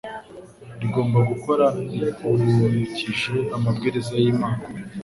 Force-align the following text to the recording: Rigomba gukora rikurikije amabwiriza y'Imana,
Rigomba 0.81 1.19
gukora 1.29 1.65
rikurikije 1.99 3.35
amabwiriza 3.55 4.13
y'Imana, 4.21 4.63